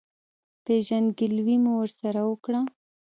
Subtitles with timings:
[0.65, 2.59] پېژندګلوي مو ورسره وکړه.